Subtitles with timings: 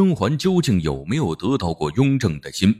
[0.00, 2.74] 甄嬛究竟有没有得到过雍正的心？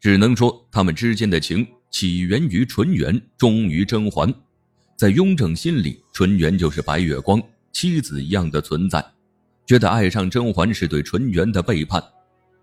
[0.00, 4.34] 只能说他们之间的情起源于纯元，终于甄嬛。
[4.96, 7.40] 在雍正心里，纯元就是白月光，
[7.70, 9.04] 妻子一样的存在，
[9.66, 12.02] 觉得爱上甄嬛是对纯元的背叛。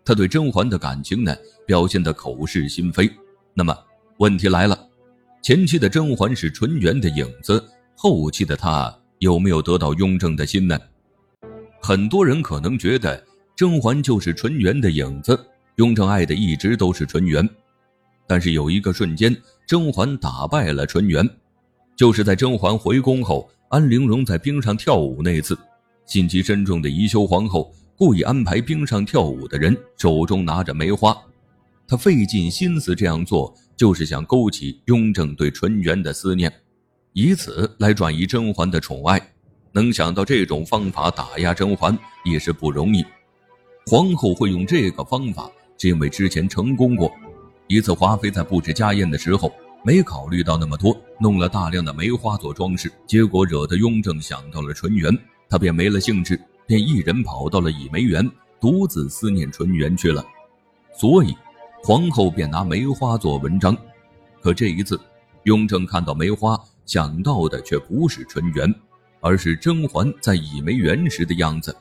[0.03, 1.33] 他对甄嬛的感情呢，
[1.65, 3.09] 表现的口是心非。
[3.53, 3.73] 那么
[4.17, 4.77] 问题来了，
[5.41, 7.63] 前期的甄嬛是纯元的影子，
[7.95, 10.77] 后期的她有没有得到雍正的心呢？
[11.81, 13.23] 很多人可能觉得
[13.55, 15.39] 甄嬛就是纯元的影子，
[15.77, 17.47] 雍正爱的一直都是纯元。
[18.27, 21.29] 但是有一个瞬间，甄嬛打败了纯元，
[21.95, 25.57] 就是在甄嬛回宫后，安陵容在冰上跳舞那次，
[26.05, 27.73] 心机深重的宜修皇后。
[27.97, 31.15] 故意安排冰上跳舞的人手中拿着梅花，
[31.87, 36.51] 她费尽心思这样做，就是想勾起雍正对纯元的思念，
[37.13, 39.31] 以此来转移甄嬛的宠爱。
[39.71, 43.05] 能想到这种方法打压甄嬛也是不容易。
[43.91, 47.11] 皇后会用这个方法，是因为之前成功过。
[47.67, 55.15] 一次华妃在布置家宴的时候，没考虑到那么多，弄了大量的梅花做装饰，结果惹得雍正想到了纯元，
[55.47, 56.39] 他便没了兴致。
[56.65, 58.27] 便一人跑到了倚梅园，
[58.59, 60.25] 独自思念纯元去了。
[60.97, 61.35] 所以，
[61.83, 63.77] 皇后便拿梅花做文章。
[64.41, 64.99] 可这一次，
[65.43, 68.73] 雍正看到梅花，想到的却不是纯元，
[69.21, 71.75] 而是甄嬛在倚梅园时的样子。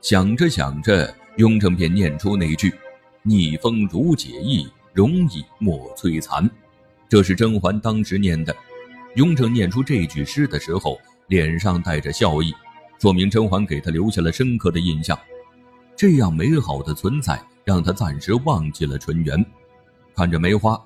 [0.00, 2.72] 想着想着，雍正便念出那句
[3.22, 6.48] ：“逆风如解意，容易莫摧残。”
[7.08, 8.54] 这是甄嬛当时念的。
[9.14, 12.52] 雍正念出这句诗的时候，脸上带着笑意。
[13.00, 15.16] 说明甄嬛给他留下了深刻的印象，
[15.94, 19.44] 这样美好的存在让他暂时忘记了纯元。
[20.16, 20.76] 看着梅花，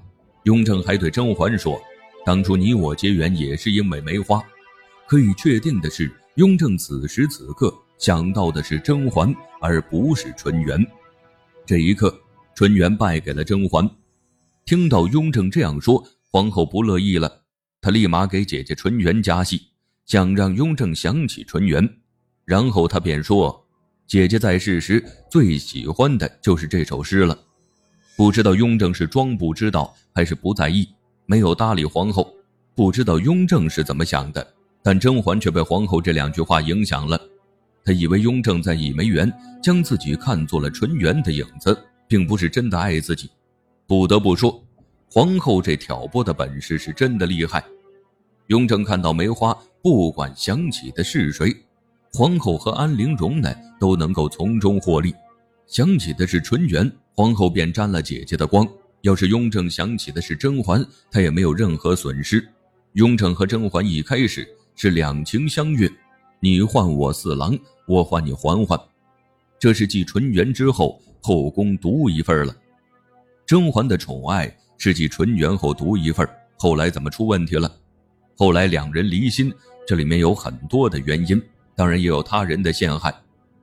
[0.42, 1.80] 雍正还对甄嬛说
[2.26, 4.42] ：“当初你我结缘也是因为梅花。”
[5.08, 10.84] 可以确定的是，雍正此时此刻想到的是甄嬛，而不是纯元。
[11.64, 12.12] 这一刻，
[12.52, 13.88] 纯元败给了甄嬛。
[14.64, 17.42] 听到雍正这样说，皇后不乐意了，
[17.80, 19.68] 她立马给姐姐纯元加戏，
[20.04, 21.88] 想让雍正想起纯元。
[22.44, 23.64] 然后他便说
[24.08, 25.00] ：“姐姐在世时
[25.30, 27.38] 最喜欢的就是这首诗了。”
[28.18, 30.88] 不知道雍正是装不知道还是不在意，
[31.24, 32.34] 没有搭理皇后。
[32.74, 34.44] 不知道雍正是怎么想的，
[34.82, 37.28] 但甄嬛却被皇后这两句话影响了。
[37.84, 39.32] 他以为雍正在倚梅园
[39.62, 41.76] 将自己看作了纯元的影子，
[42.06, 43.30] 并不是真的爱自己。
[43.86, 44.62] 不得不说，
[45.10, 47.62] 皇后这挑拨的本事是真的厉害。
[48.46, 51.54] 雍正看到梅花，不管想起的是谁。
[52.12, 53.50] 皇后和安陵容呢
[53.80, 55.14] 都能够从中获利，
[55.66, 58.66] 想起的是纯元，皇后便沾了姐姐的光；
[59.00, 62.46] 要是雍正想起的是甄嬛，他也没有任何损失。
[62.92, 65.90] 雍正和甄嬛一开始是两情相悦，
[66.44, 68.76] 你唤我四郎，我唤你嬛嬛，
[69.60, 72.52] 这是继纯元之后后宫独一份了。
[73.46, 77.70] 甄嬛的宠爱是继纯元后独一份，后来怎么出问题了？
[78.36, 79.54] 后来两人离心，
[79.86, 81.40] 这里面有很多的原因。
[81.76, 83.14] 当然也有他人的陷害，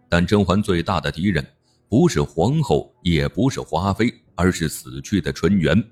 [0.08, 1.46] 但甄嬛最大的敌人
[1.90, 5.84] 不是皇后，也不是华妃，而是死去的纯元。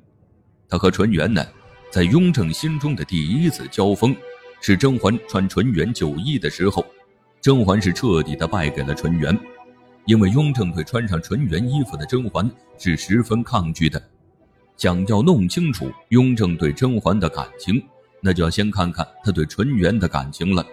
[0.70, 1.46] 她和纯元呢，
[1.92, 4.16] 在雍正心中的第一次交锋，
[4.62, 6.86] 是甄嬛穿纯元旧衣的时候。
[7.40, 9.38] 甄嬛是彻底的败给了纯元，
[10.06, 14.02] 因为雍正对穿上纯元衣服的甄嬛是十分抗拒的。
[14.76, 17.82] 想要弄清楚雍正对甄嬛的感情，
[18.22, 20.66] 那就要先看看他对纯元的感情了。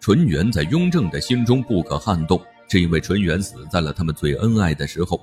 [0.00, 5.20] 纯元在雍正的心中不可撼动，是因为纯元死在了他们最恩爱的时候。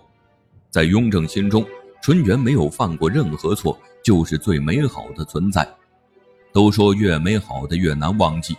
[0.70, 1.66] 在雍正心中，
[2.02, 5.68] 纯元没有犯过任何错，就是最美好的存在。
[6.52, 8.56] 都说越美好的越难忘记，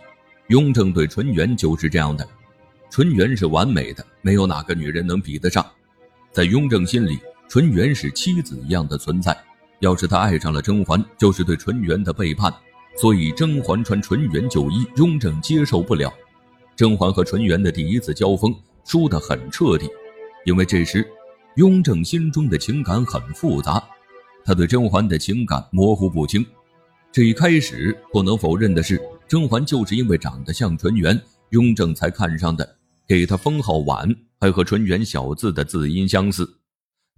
[0.48, 2.26] 雍正对纯元就是这样的。
[2.90, 5.64] 纯元是完美的，没有哪个女人能比得上。
[6.32, 7.18] 在雍正心里，
[7.48, 9.36] 纯元是妻子一样的存在。
[9.80, 12.52] 要是他爱上了甄嬛，就是对纯元的背叛。
[12.96, 16.12] 所以甄嬛穿纯元旧衣，雍正接受不了。
[16.74, 19.88] 甄嬛和纯元的第一次交锋输得很彻底，
[20.44, 21.06] 因为这时
[21.56, 23.82] 雍正心中的情感很复杂，
[24.44, 26.44] 他对甄嬛的情感模糊不清。
[27.10, 31.20] 这一开始不能否认的是，甄嬛就是因为长得像纯元，
[31.50, 32.76] 雍正才看上的，
[33.06, 36.48] 给她封号婉，还和纯元小字的字音相似。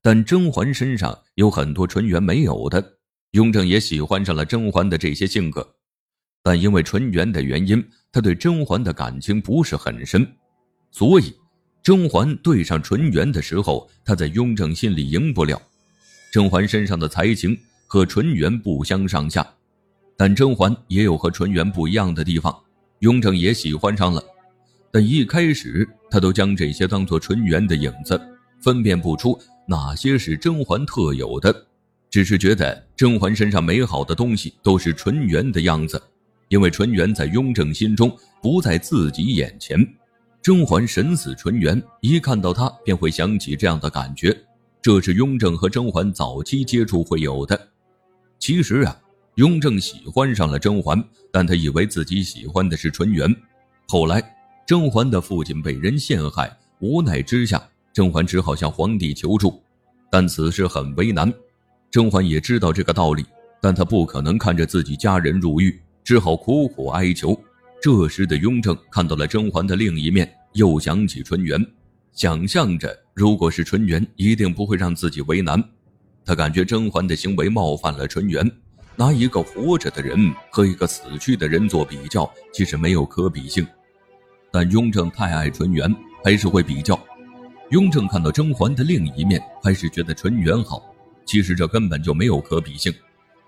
[0.00, 2.98] 但甄嬛身上有很多纯元没有的。
[3.32, 5.74] 雍正也喜欢上了甄嬛的这些性格，
[6.42, 10.26] 但因为纯元的原因，他对甄嬛的感情不是很深，
[10.90, 11.32] 所以
[11.82, 15.60] 甄嬛对上纯元的时候，他在雍正心里赢不了。
[16.32, 17.56] 甄嬛身上的才情
[17.86, 19.46] 和纯元不相上下，
[20.20, 22.54] 但甄嬛也有和纯元不一样的地方，
[22.98, 24.22] 雍正也喜欢上了，
[24.92, 28.20] 但一开始他都将这些当做纯元的影子，
[28.60, 31.64] 分辨不出哪些是甄嬛特有的，
[32.10, 35.98] 只是觉得甄嬛身上美好的东西都是纯元的样子，
[36.48, 39.82] 因为纯元在雍正心中不在自己眼前。
[40.42, 44.36] 甄嬛神似纯元，一看到她便会想起这样的感觉，
[44.82, 47.58] 这是雍正和甄嬛早期接触会有的。
[48.38, 48.94] 其实啊，
[49.36, 53.34] 雍正喜欢上了甄嬛，但他以为自己喜欢的是纯元。
[53.88, 54.22] 后来，
[54.66, 57.62] 甄嬛的父亲被人陷害，无奈之下。
[57.92, 59.60] 甄嬛只好向皇帝求助，
[60.10, 61.32] 但此事很为难。
[61.90, 63.24] 甄嬛也知道这个道理，
[63.60, 67.36] 但她不可能看着自己家人入狱，只好苦苦哀求。
[67.82, 71.64] 这时的雍正看到了甄嬛的另一面，又想起纯元，
[72.12, 75.62] 想象着如果是纯元，一定不会让自己为难。
[76.24, 78.48] 他感觉甄嬛的行为冒犯了纯元，
[79.00, 83.66] 拿一个活着的人和一个死去的人做比较，其实没有可比性。
[84.52, 85.90] 但雍正太爱纯元，
[86.22, 87.00] 还是会比较。
[87.70, 90.94] 雍正看到甄嬛的另一面，还是觉得纯元好。
[91.24, 92.92] 其实这根本就没有可比性，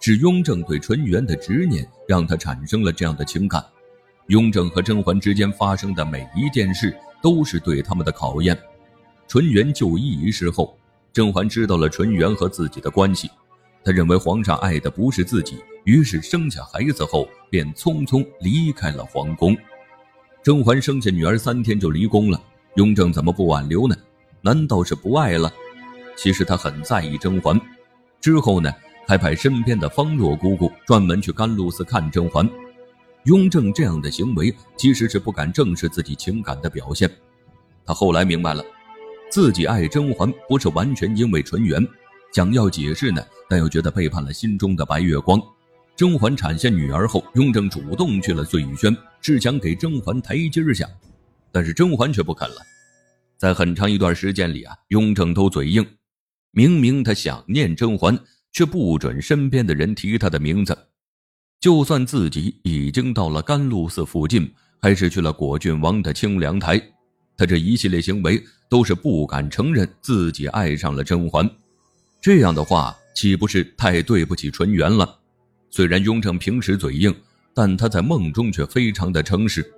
[0.00, 3.62] 是雍正对纯元的执念让他产生了这样的情感。
[4.28, 8.58] 雍正和甄嬛之间发生的每一件事，都是对他们的考验。
[9.28, 10.78] 纯元就医一事后，
[11.12, 13.30] 甄嬛知道了纯元和自己的关系，
[13.84, 19.56] 他认为皇上爱的不是自己，于是生下孩子后便匆匆离开了皇宫。
[20.42, 22.42] 甄嬛生下女儿三天就离宫了，
[22.76, 23.94] 雍正怎么不挽留呢？
[24.40, 25.52] 难道是不爱了？
[26.16, 27.60] 其实他很在意甄嬛。
[28.20, 28.72] 之后呢，
[29.06, 32.48] 还派身边的方若姑姑专门去甘露寺看甄嬛。
[33.24, 37.10] 雍正这样的行为其实是不敢正视自己情感的表现。
[37.84, 38.64] 他后来明白了，
[39.30, 41.84] 自己爱甄嬛不是完全因为纯元。
[42.32, 45.40] 想要解释呢，但又觉得背叛了心中的白月光。
[45.94, 50.88] 甄嬛产下女儿后，雍正主动去了醉轩，是想给甄嬛台阶下，
[51.52, 52.56] 但是甄嬛却不肯了。
[53.36, 55.86] 在很长一段时间里啊，雍正都嘴硬，
[56.52, 58.18] 明明他想念甄嬛，
[58.50, 60.76] 却不准身边的人提她的名字。
[61.60, 64.50] 就算自己已经到了甘露寺附近，
[64.80, 66.80] 还是去了果郡王的清凉台，
[67.36, 71.48] 他这一系列行为都是不敢承认自己爱上了甄嬛。
[72.22, 75.18] 这样的话，岂不是太对不起纯元了？
[75.70, 77.12] 虽然雍正平时嘴硬，
[77.52, 79.68] 但他在梦中却非常的诚实。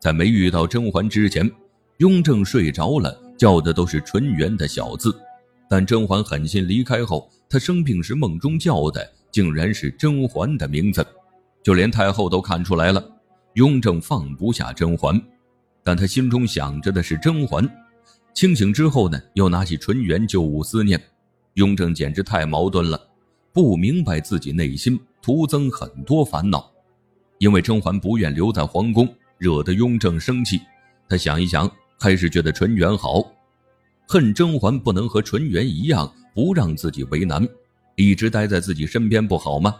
[0.00, 1.50] 在没遇到甄嬛之前。
[1.96, 5.12] 雍正睡着了，叫的都是纯元的小字，
[5.68, 11.04] 但甄嬛狠心离开后，他生病时梦中叫的竟然是甄嬛的名字，
[11.64, 13.04] 就连太后都看出来了。
[13.54, 15.20] 雍正放不下甄嬛，
[15.82, 17.68] 但他心中想着的是甄嬛。
[18.32, 21.02] 清醒之后呢，又拿起纯元旧物思念。
[21.58, 22.98] 雍正简直太矛盾了，
[23.52, 26.70] 不明白自己内心徒增很多烦恼，
[27.38, 30.60] 因为甄嬛不愿留在皇宫，惹得雍正生气。
[31.08, 31.70] 他想一想。
[32.00, 33.20] 还是觉得纯元好，
[34.06, 37.44] 恨甄嬛不能和纯元一样，不让自己为难，
[37.96, 39.74] 一直待在自己身边不好吗？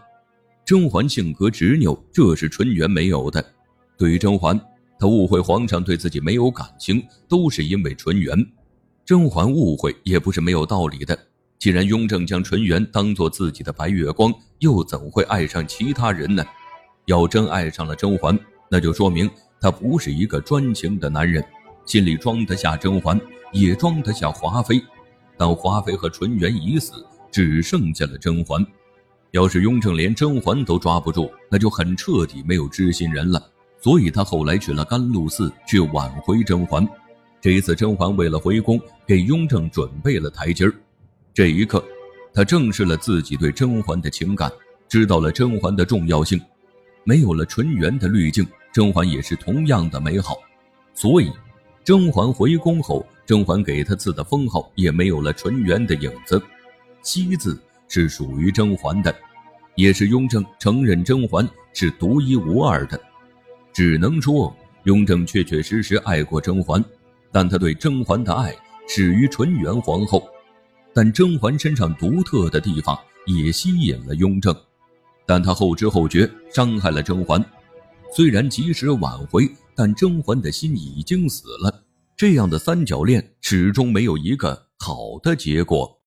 [0.64, 3.54] 甄嬛性格执拗，这是纯元没有的。
[3.96, 4.60] 对于甄嬛，
[4.98, 8.44] 他误会皇上对自己没有感情，都是因为纯元。
[9.04, 11.16] 甄嬛误会也不是没有道理的。
[11.58, 16.44] 既然雍正将纯元当做自己的白月光，又怎会爱上其他人呢？
[17.06, 18.38] 要真爱上了甄嬛，
[18.70, 19.28] 那就说明
[19.60, 21.44] 他不是一个专情的男人。
[21.84, 23.20] 心里装得下甄嬛，
[23.50, 24.80] 也装得下华妃，
[25.36, 28.64] 但华妃和纯元已死，只剩下了甄嬛。
[29.32, 33.42] 要是雍正连甄嬛都抓不住，那就很彻底没有知心人了。
[33.80, 36.86] 所以他后来去了甘露寺去挽回甄嬛。
[37.40, 40.74] 这一次，甄嬛为了回宫，给雍正准备了台阶儿。
[41.38, 41.84] 这一刻，
[42.34, 44.50] 他正视了自己对甄嬛的情感，
[44.88, 46.40] 知道了甄嬛的重要性。
[47.04, 50.36] 没有了纯元的滤镜，甄嬛也是同样的美好。
[50.94, 51.30] 所以。
[51.84, 56.42] 甄嬛回宫后，甄嬛给他赐的封号也没有了纯元的影子，
[57.04, 59.14] 熙字是属于甄嬛的，
[59.76, 63.00] 也是雍正承认甄嬛是独一无二的。
[63.72, 64.52] 只能说，
[64.82, 66.84] 雍正确确实实爱过甄嬛，
[67.30, 68.52] 但他对甄嬛的爱
[68.88, 70.28] 始于纯元皇后。
[70.98, 74.52] 但甄嬛身上独特的地方也吸引了雍正，
[75.24, 77.40] 但他后知后觉，伤害了甄嬛。
[78.12, 79.48] 虽然及时挽回。
[79.76, 81.84] 但甄嬛的心已经死了，
[82.16, 85.96] 这样的三角恋始终没有一个好的结果。